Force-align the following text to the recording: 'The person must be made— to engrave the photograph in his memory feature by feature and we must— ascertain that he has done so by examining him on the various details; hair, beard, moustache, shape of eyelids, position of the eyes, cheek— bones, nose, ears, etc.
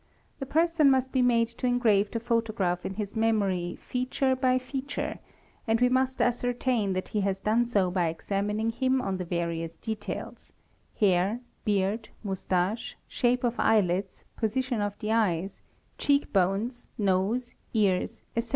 'The 0.39 0.47
person 0.47 0.89
must 0.89 1.11
be 1.11 1.21
made— 1.21 1.47
to 1.59 1.67
engrave 1.67 2.09
the 2.09 2.19
photograph 2.19 2.87
in 2.87 2.95
his 2.95 3.15
memory 3.15 3.75
feature 3.79 4.35
by 4.35 4.57
feature 4.57 5.19
and 5.67 5.79
we 5.79 5.89
must— 5.89 6.19
ascertain 6.23 6.93
that 6.93 7.09
he 7.09 7.21
has 7.21 7.39
done 7.39 7.67
so 7.67 7.91
by 7.91 8.07
examining 8.07 8.71
him 8.71 8.99
on 8.99 9.17
the 9.17 9.23
various 9.23 9.75
details; 9.75 10.53
hair, 10.99 11.39
beard, 11.65 12.09
moustache, 12.23 12.97
shape 13.07 13.43
of 13.43 13.53
eyelids, 13.59 14.25
position 14.35 14.81
of 14.81 14.97
the 14.97 15.11
eyes, 15.11 15.61
cheek— 15.99 16.33
bones, 16.33 16.87
nose, 16.97 17.53
ears, 17.75 18.23
etc. 18.35 18.49